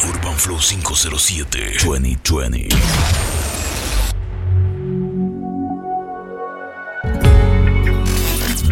[0.00, 2.68] Urban Flow 507 2020.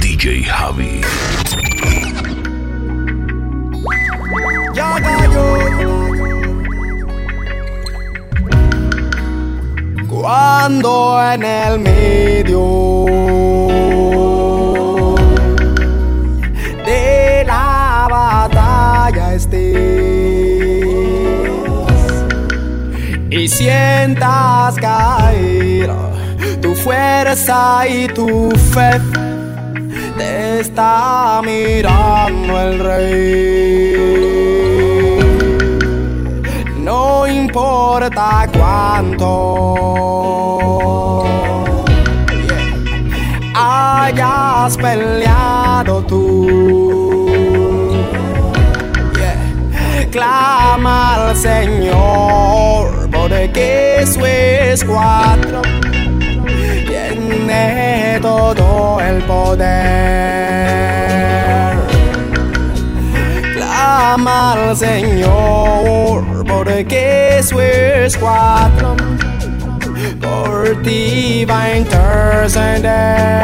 [0.01, 1.01] DJ Javi.
[4.75, 4.97] Ya.
[10.09, 13.10] Cuando en el medio
[23.31, 25.91] y sientas caer
[26.61, 29.01] tu fuerza y tu fe
[30.19, 34.11] te está mirando el rey.
[36.79, 39.65] No importa cuánto
[43.55, 46.81] hayas peleado tú.
[50.11, 55.63] Clama al Señor porque su escuadrón
[56.87, 59.61] tiene todo el poder.
[63.55, 68.97] Clama al Señor porque su escuadrón
[70.21, 73.41] por ti va a interceder.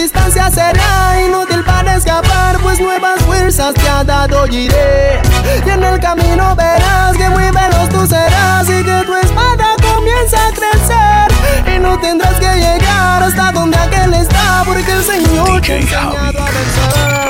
[0.00, 5.20] Distancia será inútil para escapar, pues nuevas fuerzas te ha dado Jiré.
[5.66, 10.38] Y en el camino verás que muy veloz tú serás y que tu espada comienza
[10.48, 11.74] a crecer.
[11.74, 16.18] Y no tendrás que llegar hasta donde aquel está, porque el Señor te ha enseñado
[16.18, 17.20] a vencer.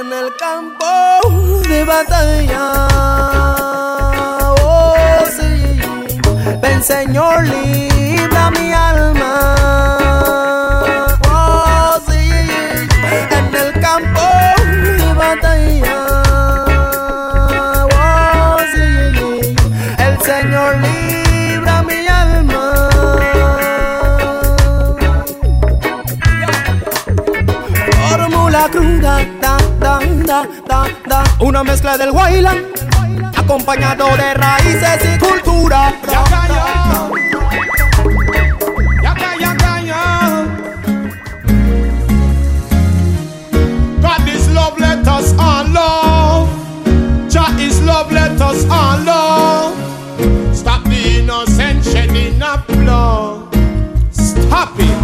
[0.00, 2.88] En el campo de batalla.
[4.62, 4.94] Oh,
[5.36, 5.80] sí.
[6.62, 9.99] Ven, Señor, libra mi alma.
[31.40, 32.64] Una mezcla del Wayland,
[33.36, 35.92] acompañado de raíces y cultura.
[36.06, 37.09] Da,
[48.50, 50.56] us all love.
[50.56, 53.54] Stop the innocent shedding of blood.
[54.12, 55.00] Stop it.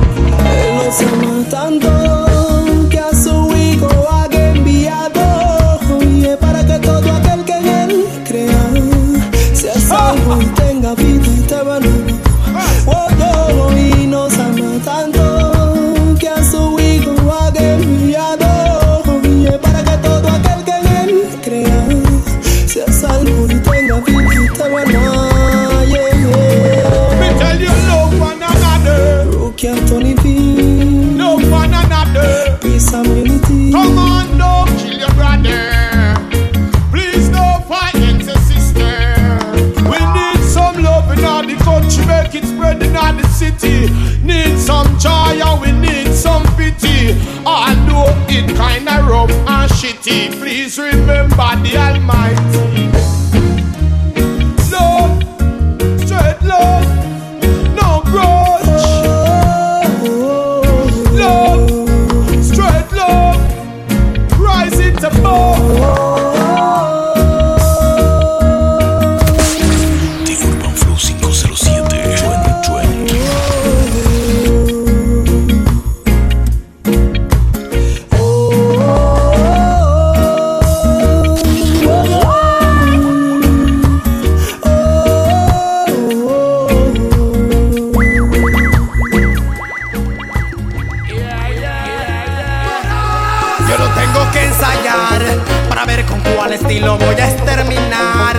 [95.86, 98.36] Ver con cuál estilo voy a exterminar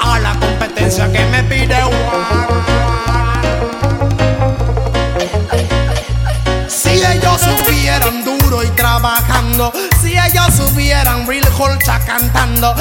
[0.00, 2.46] a la competencia que me pide Juan.
[6.68, 12.74] Si ellos supieran duro y trabajando, si ellos supieran real Holcha cantando,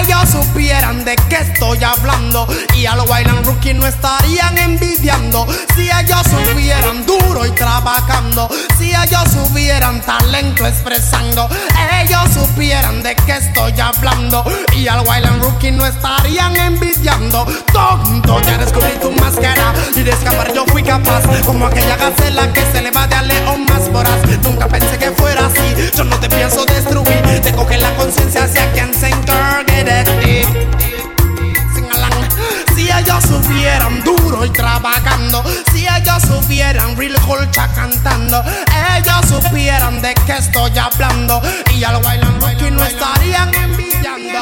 [0.00, 2.46] ellos supieran de qué estoy hablando.
[2.74, 5.46] Y al Wayland Rookie no estarían envidiando.
[5.74, 11.48] Si ellos supieran duro y trabajando, si ellos supieran talento expresando,
[12.00, 14.44] ellos supieran de qué estoy hablando.
[14.76, 17.46] Y al Wayland Rookie no estarían envidiando.
[17.72, 19.72] Tonto, ya descubrí tu máscara.
[19.94, 23.22] Y de escapar yo fui capaz, como aquella gacela que se le va de a
[23.22, 24.18] león más voraz.
[24.42, 28.70] Nunca pensé que fuera así, yo no te pienso destruir, te coge la conciencia hacia
[28.72, 30.91] quien se encargue de ti.
[33.02, 38.42] Si ellos supieran duro y trabajando, si ellos supieran real culture cantando,
[38.96, 41.40] ellos supieran de qué estoy hablando.
[41.74, 44.40] Y al bailando aquí no estarían envidiando.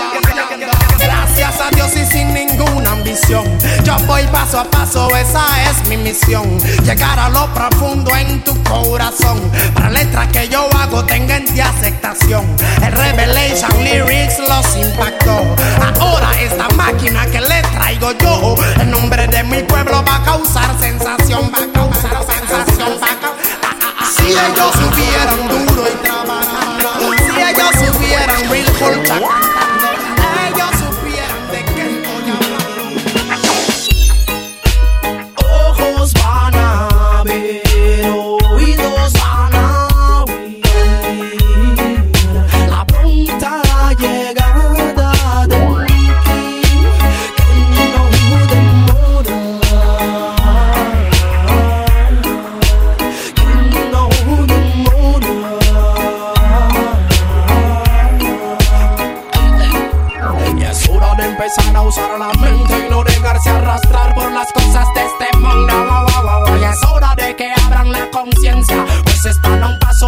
[0.98, 3.44] Gracias a Dios y sin ninguna ambición,
[3.84, 8.62] yo voy paso a paso, esa es mi misión, llegar a lo profundo en tu
[8.64, 9.40] corazón,
[9.74, 12.44] para letras que yo hago tengan de aceptación.
[12.84, 15.56] El Revelation Lyrics los impactó,
[16.00, 20.78] ahora esta máquina que le traigo yo, el nombre de mi pueblo va a causar
[20.78, 24.06] sensación, va a causar sensación, va a causar.
[24.16, 29.39] Si ellos supieran duro y trabajando, si ellos supieran real culture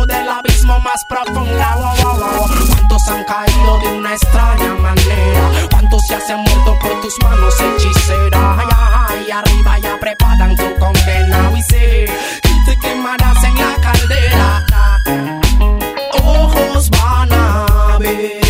[0.07, 1.43] del abismo más profundo.
[2.69, 5.51] ¿Cuántos han caído de una extraña manera?
[5.71, 8.65] ¿Cuántos se han muerto por tus manos hechiceras?
[9.09, 11.53] Ay, arriba ya preparan tu condena.
[11.57, 12.05] Y sí,
[12.45, 14.65] y te quemarás en la caldera.
[16.25, 18.42] Ojos van a ver,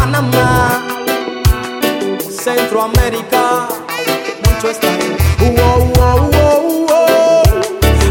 [0.00, 0.82] Panamá,
[2.42, 3.68] Centroamérica,
[4.46, 4.68] mucho
[5.38, 5.92] wow.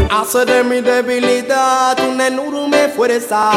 [0.08, 3.50] Hace de mi debilidad un enorme fuerza.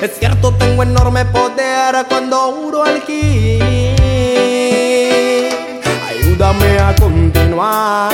[0.00, 3.58] Es cierto, tengo enorme poder cuando al ki.
[6.08, 8.12] Ayúdame a continuar.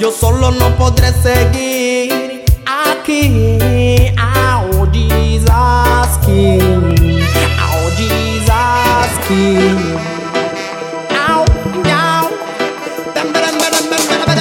[0.00, 3.58] Yo solo no podré seguir aquí.
[4.70, 5.87] Oh, Jesus
[6.24, 7.20] King.
[7.60, 9.98] Oh, Jesus King.
[13.14, 13.32] Dem,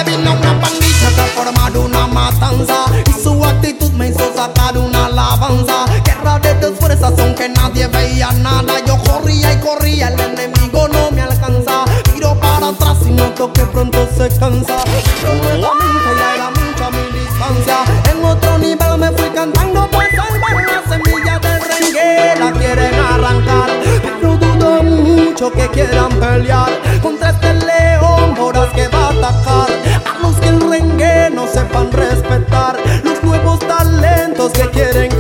[0.06, 6.40] Vino una pandilla formado una matanza Y su actitud me hizo sacar una alabanza Guerra
[6.40, 11.22] de dos fuerzas aunque nadie veía nada Yo corría y corría, el enemigo no me
[11.22, 14.78] alcanza Miro para atrás y noto que pronto se cansa
[15.22, 18.17] Pero nuevamente ya era mucha mi distancia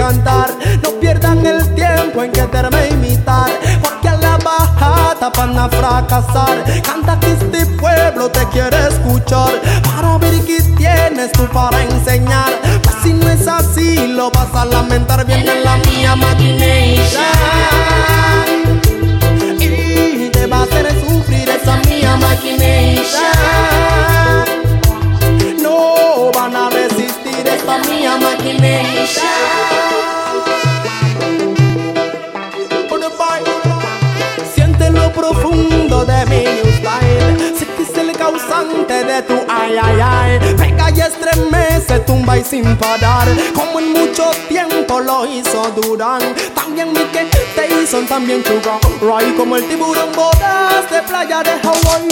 [0.07, 6.63] No pierdan el tiempo en quererme imitar Porque a la bajada van a fracasar.
[6.81, 9.51] Canta que este pueblo te quiere escuchar.
[9.83, 12.53] Para ver qué tienes tú para enseñar.
[12.83, 15.25] Pues si no es así lo vas a lamentar.
[15.25, 16.56] Viene la mía maquination
[38.67, 40.55] delante de tu ay, ay, ay.
[40.55, 43.27] Pega y estremece, tumba y sin parar.
[43.53, 46.21] Como en mucho tiempo lo hizo Durán.
[46.53, 49.33] También mi que te hizo también Sugar Ray.
[49.35, 52.07] Como el tiburón bodas de playa de Hawaii.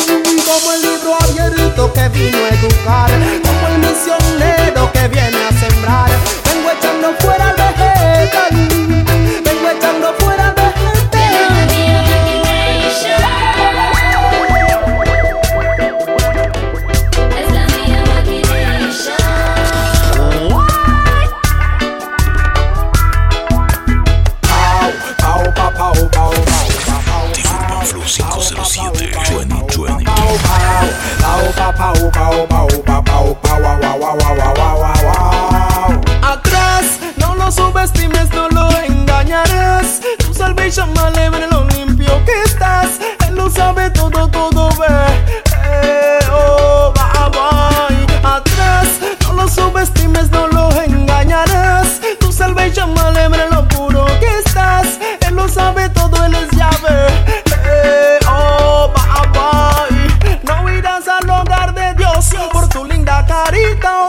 [0.45, 3.09] Como el libro abierto que vino a educar.
[3.43, 6.09] Como el misionero que viene a sembrar.
[6.45, 7.53] Vengo echando fuera
[31.75, 34.04] pow pow pow pow pow pow pow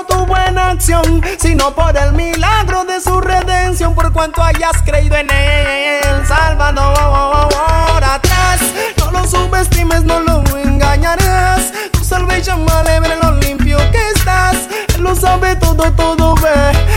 [0.04, 5.30] tu buena acción, sino por el milagro de su redención, por cuanto hayas creído en
[5.30, 6.26] él.
[6.26, 8.60] Salvador, atrás,
[8.98, 11.72] no lo subestimes, no lo engañarás.
[11.92, 14.56] Tu salvación vale ver lo limpio que estás.
[14.94, 16.95] Él lo sabe todo, todo ve.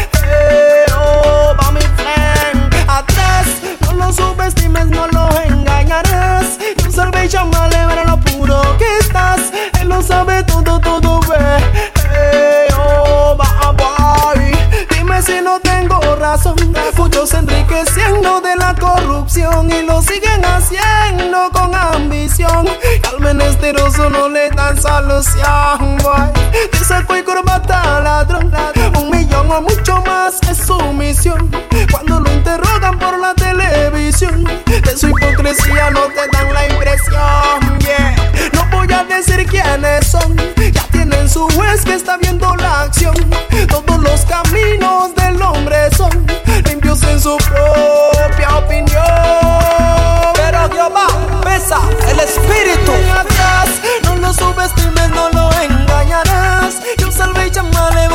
[15.29, 16.55] Si no tengo razón.
[16.97, 22.67] Muchos enriqueciendo de la corrupción y lo siguen haciendo con ambición.
[22.67, 25.97] Y al menesteroso no le dan solución.
[26.03, 26.29] boy.
[26.71, 28.51] Dice que corbata ladrón,
[28.99, 31.51] un millón o mucho más es su misión.
[31.91, 37.79] Cuando lo interrogan por la televisión, de su hipocresía no te dan la impresión.
[37.79, 38.15] Yeah.
[38.53, 40.35] No voy a decir quiénes son,
[40.71, 43.15] ya tienen su juez que está viendo la acción.
[43.69, 45.18] Todos los caminos
[46.89, 49.03] en su propia opinión.
[50.33, 51.07] Pero Jehová
[51.43, 51.77] pesa
[52.09, 52.91] el espíritu.
[53.15, 53.69] Atrás,
[54.05, 56.77] no lo subestimes, no lo engañarás.
[56.97, 58.07] Yo salvé y llamaré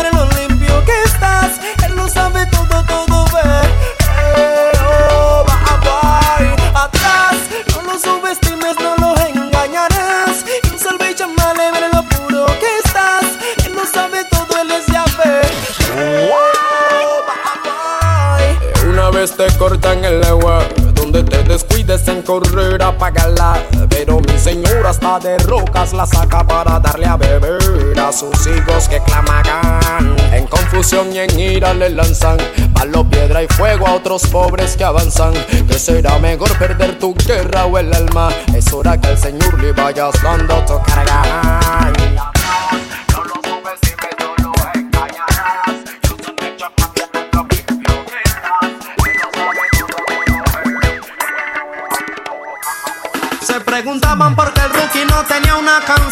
[19.59, 20.61] cortan el agua,
[20.95, 23.63] donde te descuides en correr a pagarla.
[23.89, 28.89] Pero mi señora hasta de rocas la saca para darle a beber a sus hijos
[28.89, 30.17] que clamagan.
[30.33, 32.39] En confusión y en ira le lanzan
[32.73, 35.33] palo, piedra y fuego a otros pobres que avanzan.
[35.67, 38.31] Que será mejor perder tu guerra o el alma.
[38.55, 42.34] Es hora que al Señor le vayas dando tu carga.
[53.85, 56.04] Preguntaban por qué el rookie no tenía una canción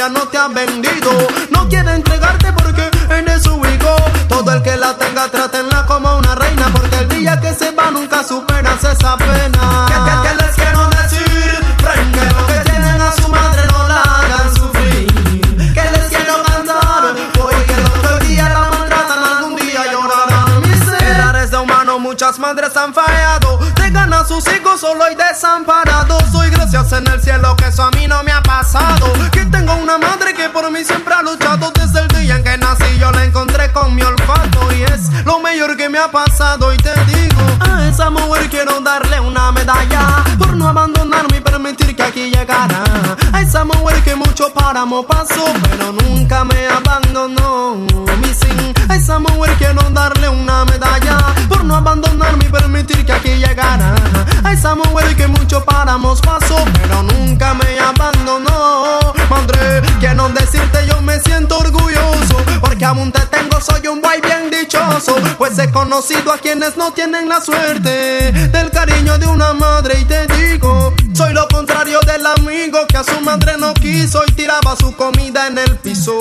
[0.00, 1.49] ella no te ha vendido.
[26.92, 29.12] En el cielo que eso a mí no me ha pasado.
[29.30, 31.70] Que tengo una madre que por mí siempre ha luchado.
[31.70, 34.72] Desde el día en que nací yo la encontré con mi olfato.
[34.72, 36.74] Y es lo mejor que me ha pasado.
[36.74, 40.24] Y te digo, a esa mujer quiero darle una medalla.
[40.36, 42.82] Por no abandonarme y permitir que aquí llegara.
[43.50, 47.84] Esa mujer que mucho páramo pasó, pero nunca me abandonó.
[48.22, 53.30] Mi sin, esa mujer quiero darle una medalla por no abandonarme y permitir que aquí
[53.30, 53.96] llegara.
[54.48, 59.00] Esa mujer que mucho páramos pasó, pero nunca me abandonó.
[59.28, 64.48] Madre, quiero decirte yo me siento orgulloso, porque aún te tengo, soy un boy bien
[64.48, 69.98] dichoso, pues he conocido a quienes no tienen la suerte del cariño de una madre
[69.98, 71.59] y te digo, soy lo contrario
[72.10, 76.18] del amigo que a su madre no quiso y tiraba su comida en el piso.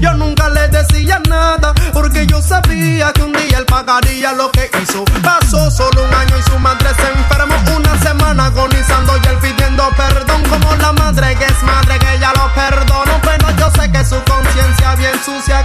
[0.00, 4.70] Yo nunca le decía nada porque yo sabía que un día él pagaría lo que
[4.80, 5.04] hizo.
[5.22, 9.88] Pasó solo un año y su madre se enfermó una semana agonizando y él pidiendo
[9.96, 13.20] perdón como la madre que es madre que ella lo perdonó.
[13.22, 15.64] Pero yo sé que su conciencia bien sucia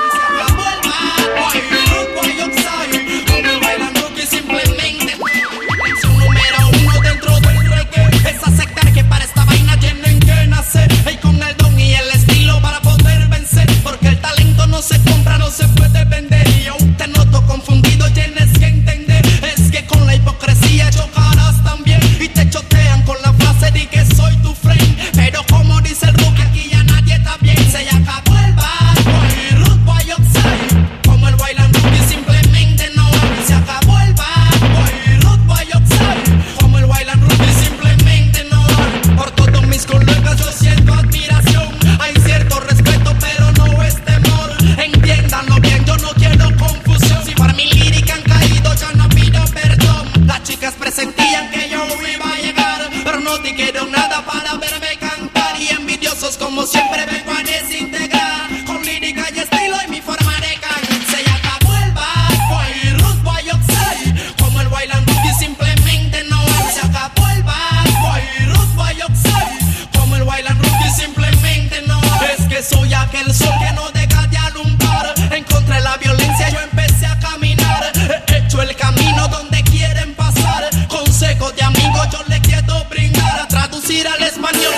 [84.41, 84.70] man,